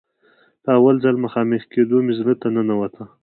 [0.63, 3.03] په اول ځل مخامخ کېدو مې زړه ته ننوته.